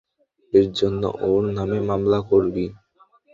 এর 0.53 0.67
জন্য 0.79 1.01
ওর 1.25 1.43
নামে 1.57 1.79
মামলা 1.89 2.19
করবি? 2.29 2.65